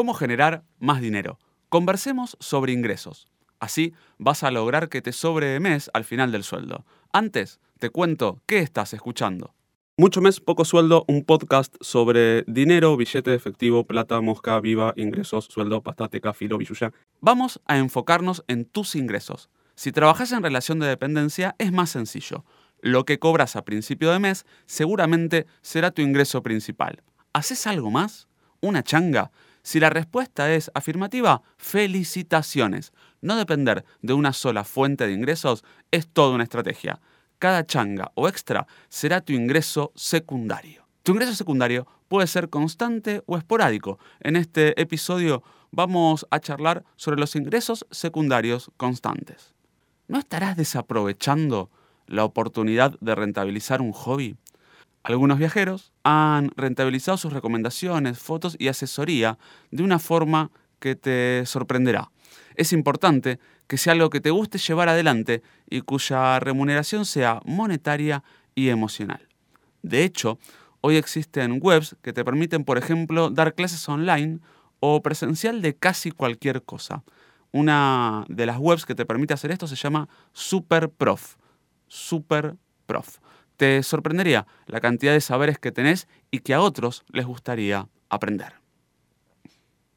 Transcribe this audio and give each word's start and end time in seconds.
¿Cómo 0.00 0.14
generar 0.14 0.64
más 0.78 1.02
dinero? 1.02 1.38
Conversemos 1.68 2.38
sobre 2.40 2.72
ingresos. 2.72 3.28
Así 3.58 3.92
vas 4.16 4.42
a 4.42 4.50
lograr 4.50 4.88
que 4.88 5.02
te 5.02 5.12
sobre 5.12 5.48
de 5.48 5.60
mes 5.60 5.90
al 5.92 6.04
final 6.04 6.32
del 6.32 6.42
sueldo. 6.42 6.86
Antes, 7.12 7.60
te 7.78 7.90
cuento 7.90 8.40
qué 8.46 8.60
estás 8.60 8.94
escuchando. 8.94 9.54
Mucho 9.98 10.22
mes, 10.22 10.40
poco 10.40 10.64
sueldo, 10.64 11.04
un 11.06 11.22
podcast 11.22 11.76
sobre 11.82 12.44
dinero, 12.46 12.96
billete 12.96 13.34
efectivo, 13.34 13.84
plata, 13.84 14.22
mosca, 14.22 14.58
viva, 14.58 14.94
ingresos, 14.96 15.44
sueldo, 15.44 15.82
pastateca, 15.82 16.32
filo, 16.32 16.56
billuya. 16.56 16.94
Vamos 17.20 17.60
a 17.66 17.76
enfocarnos 17.76 18.42
en 18.48 18.64
tus 18.64 18.94
ingresos. 18.94 19.50
Si 19.74 19.92
trabajas 19.92 20.32
en 20.32 20.42
relación 20.42 20.78
de 20.78 20.86
dependencia, 20.86 21.56
es 21.58 21.72
más 21.72 21.90
sencillo. 21.90 22.46
Lo 22.80 23.04
que 23.04 23.18
cobras 23.18 23.54
a 23.54 23.66
principio 23.66 24.10
de 24.12 24.18
mes 24.18 24.46
seguramente 24.64 25.46
será 25.60 25.90
tu 25.90 26.00
ingreso 26.00 26.42
principal. 26.42 27.02
¿Haces 27.34 27.66
algo 27.66 27.90
más? 27.90 28.28
¿Una 28.62 28.82
changa? 28.82 29.30
Si 29.62 29.80
la 29.80 29.90
respuesta 29.90 30.52
es 30.52 30.70
afirmativa, 30.74 31.42
felicitaciones. 31.56 32.92
No 33.20 33.36
depender 33.36 33.84
de 34.00 34.14
una 34.14 34.32
sola 34.32 34.64
fuente 34.64 35.06
de 35.06 35.12
ingresos 35.12 35.64
es 35.90 36.08
toda 36.08 36.34
una 36.34 36.44
estrategia. 36.44 37.00
Cada 37.38 37.64
changa 37.64 38.12
o 38.14 38.28
extra 38.28 38.66
será 38.88 39.20
tu 39.20 39.32
ingreso 39.32 39.92
secundario. 39.94 40.86
Tu 41.02 41.12
ingreso 41.12 41.34
secundario 41.34 41.86
puede 42.08 42.26
ser 42.26 42.48
constante 42.48 43.22
o 43.26 43.36
esporádico. 43.36 43.98
En 44.20 44.36
este 44.36 44.80
episodio 44.80 45.42
vamos 45.70 46.26
a 46.30 46.40
charlar 46.40 46.84
sobre 46.96 47.20
los 47.20 47.36
ingresos 47.36 47.86
secundarios 47.90 48.70
constantes. 48.76 49.54
¿No 50.08 50.18
estarás 50.18 50.56
desaprovechando 50.56 51.70
la 52.06 52.24
oportunidad 52.24 52.98
de 53.00 53.14
rentabilizar 53.14 53.80
un 53.80 53.92
hobby? 53.92 54.36
Algunos 55.02 55.38
viajeros 55.38 55.92
han 56.04 56.50
rentabilizado 56.56 57.16
sus 57.16 57.32
recomendaciones, 57.32 58.18
fotos 58.18 58.56
y 58.58 58.68
asesoría 58.68 59.38
de 59.70 59.82
una 59.82 59.98
forma 59.98 60.50
que 60.78 60.94
te 60.94 61.44
sorprenderá. 61.46 62.10
Es 62.54 62.72
importante 62.72 63.38
que 63.66 63.78
sea 63.78 63.92
algo 63.94 64.10
que 64.10 64.20
te 64.20 64.30
guste 64.30 64.58
llevar 64.58 64.88
adelante 64.88 65.42
y 65.68 65.80
cuya 65.82 66.38
remuneración 66.40 67.06
sea 67.06 67.40
monetaria 67.44 68.22
y 68.54 68.68
emocional. 68.68 69.28
De 69.82 70.04
hecho, 70.04 70.38
hoy 70.80 70.96
existen 70.96 71.60
webs 71.62 71.96
que 72.02 72.12
te 72.12 72.24
permiten, 72.24 72.64
por 72.64 72.76
ejemplo, 72.76 73.30
dar 73.30 73.54
clases 73.54 73.88
online 73.88 74.40
o 74.80 75.02
presencial 75.02 75.62
de 75.62 75.76
casi 75.76 76.10
cualquier 76.10 76.62
cosa. 76.62 77.04
Una 77.52 78.24
de 78.28 78.46
las 78.46 78.58
webs 78.58 78.84
que 78.84 78.94
te 78.94 79.06
permite 79.06 79.34
hacer 79.34 79.50
esto 79.50 79.66
se 79.66 79.76
llama 79.76 80.08
SuperProf. 80.32 81.36
SuperProf. 81.88 83.18
Te 83.60 83.82
sorprendería 83.82 84.46
la 84.64 84.80
cantidad 84.80 85.12
de 85.12 85.20
saberes 85.20 85.58
que 85.58 85.70
tenés 85.70 86.08
y 86.30 86.38
que 86.38 86.54
a 86.54 86.62
otros 86.62 87.04
les 87.10 87.26
gustaría 87.26 87.88
aprender. 88.08 88.54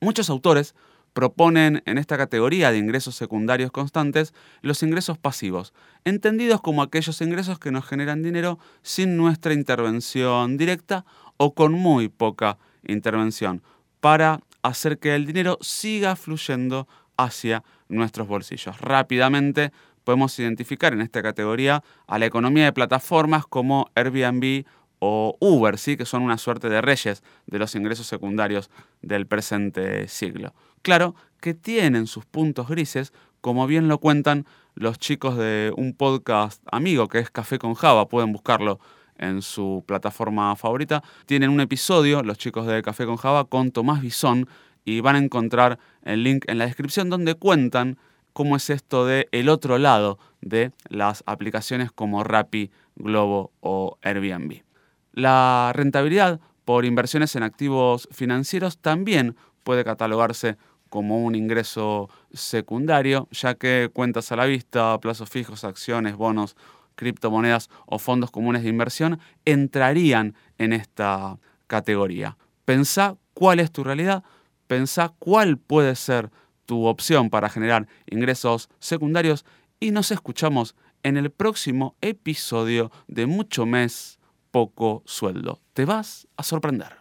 Muchos 0.00 0.30
autores 0.30 0.76
proponen 1.12 1.82
en 1.84 1.98
esta 1.98 2.16
categoría 2.16 2.70
de 2.70 2.78
ingresos 2.78 3.16
secundarios 3.16 3.72
constantes 3.72 4.32
los 4.62 4.84
ingresos 4.84 5.18
pasivos, 5.18 5.74
entendidos 6.04 6.60
como 6.60 6.82
aquellos 6.82 7.20
ingresos 7.20 7.58
que 7.58 7.72
nos 7.72 7.84
generan 7.84 8.22
dinero 8.22 8.60
sin 8.82 9.16
nuestra 9.16 9.54
intervención 9.54 10.56
directa 10.56 11.04
o 11.36 11.52
con 11.52 11.72
muy 11.72 12.08
poca 12.08 12.58
intervención, 12.86 13.64
para 13.98 14.38
hacer 14.62 15.00
que 15.00 15.16
el 15.16 15.26
dinero 15.26 15.58
siga 15.62 16.14
fluyendo 16.14 16.86
hacia 17.16 17.64
nuestros 17.88 18.28
bolsillos. 18.28 18.80
Rápidamente 18.80 19.72
podemos 20.08 20.38
identificar 20.38 20.94
en 20.94 21.02
esta 21.02 21.22
categoría 21.22 21.84
a 22.06 22.18
la 22.18 22.24
economía 22.24 22.64
de 22.64 22.72
plataformas 22.72 23.46
como 23.46 23.90
Airbnb 23.94 24.64
o 25.00 25.36
Uber, 25.38 25.76
¿sí? 25.76 25.98
que 25.98 26.06
son 26.06 26.22
una 26.22 26.38
suerte 26.38 26.70
de 26.70 26.80
reyes 26.80 27.22
de 27.46 27.58
los 27.58 27.74
ingresos 27.74 28.06
secundarios 28.06 28.70
del 29.02 29.26
presente 29.26 30.08
siglo. 30.08 30.54
Claro 30.80 31.14
que 31.42 31.52
tienen 31.52 32.06
sus 32.06 32.24
puntos 32.24 32.68
grises, 32.68 33.12
como 33.42 33.66
bien 33.66 33.86
lo 33.86 33.98
cuentan 33.98 34.46
los 34.74 34.98
chicos 34.98 35.36
de 35.36 35.74
un 35.76 35.92
podcast 35.92 36.62
amigo 36.72 37.06
que 37.08 37.18
es 37.18 37.30
Café 37.30 37.58
con 37.58 37.74
Java, 37.74 38.08
pueden 38.08 38.32
buscarlo 38.32 38.80
en 39.18 39.42
su 39.42 39.84
plataforma 39.86 40.56
favorita. 40.56 41.04
Tienen 41.26 41.50
un 41.50 41.60
episodio, 41.60 42.22
los 42.22 42.38
chicos 42.38 42.66
de 42.66 42.80
Café 42.80 43.04
con 43.04 43.18
Java, 43.18 43.44
con 43.44 43.72
Tomás 43.72 44.00
Bisón 44.00 44.48
y 44.86 45.02
van 45.02 45.16
a 45.16 45.18
encontrar 45.18 45.78
el 46.02 46.22
link 46.22 46.46
en 46.48 46.56
la 46.56 46.64
descripción 46.64 47.10
donde 47.10 47.34
cuentan 47.34 47.98
cómo 48.38 48.54
es 48.54 48.70
esto 48.70 49.04
de 49.04 49.26
el 49.32 49.48
otro 49.48 49.78
lado 49.78 50.16
de 50.42 50.70
las 50.88 51.24
aplicaciones 51.26 51.90
como 51.90 52.22
Rappi, 52.22 52.70
Globo 52.94 53.50
o 53.58 53.98
Airbnb. 54.00 54.62
La 55.12 55.72
rentabilidad 55.74 56.38
por 56.64 56.84
inversiones 56.84 57.34
en 57.34 57.42
activos 57.42 58.08
financieros 58.12 58.78
también 58.78 59.34
puede 59.64 59.82
catalogarse 59.82 60.56
como 60.88 61.24
un 61.24 61.34
ingreso 61.34 62.10
secundario, 62.32 63.26
ya 63.32 63.56
que 63.56 63.90
cuentas 63.92 64.30
a 64.30 64.36
la 64.36 64.44
vista, 64.44 64.96
plazos 65.00 65.28
fijos, 65.28 65.64
acciones, 65.64 66.14
bonos, 66.14 66.54
criptomonedas 66.94 67.68
o 67.86 67.98
fondos 67.98 68.30
comunes 68.30 68.62
de 68.62 68.68
inversión 68.68 69.18
entrarían 69.46 70.36
en 70.58 70.72
esta 70.74 71.40
categoría. 71.66 72.36
Pensá 72.64 73.16
cuál 73.34 73.58
es 73.58 73.72
tu 73.72 73.82
realidad, 73.82 74.22
pensá 74.68 75.12
cuál 75.18 75.58
puede 75.58 75.96
ser 75.96 76.30
tu 76.68 76.84
opción 76.84 77.30
para 77.30 77.48
generar 77.48 77.88
ingresos 78.10 78.68
secundarios 78.78 79.46
y 79.80 79.90
nos 79.90 80.10
escuchamos 80.10 80.76
en 81.02 81.16
el 81.16 81.30
próximo 81.30 81.96
episodio 82.02 82.92
de 83.06 83.24
Mucho 83.24 83.64
Mes, 83.64 84.18
Poco 84.50 85.02
Sueldo. 85.06 85.60
Te 85.72 85.86
vas 85.86 86.28
a 86.36 86.42
sorprender. 86.42 86.97